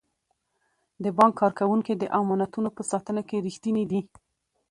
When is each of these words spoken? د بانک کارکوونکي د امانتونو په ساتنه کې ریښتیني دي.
د 1.03 1.05
بانک 1.17 1.33
کارکوونکي 1.41 1.93
د 1.97 2.03
امانتونو 2.19 2.69
په 2.77 2.81
ساتنه 2.91 3.21
کې 3.29 3.43
ریښتیني 3.45 3.83
دي. 3.91 4.01